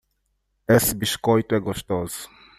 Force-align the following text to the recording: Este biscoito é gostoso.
Este 0.77 0.93
biscoito 1.01 1.51
é 1.53 1.59
gostoso. 1.69 2.21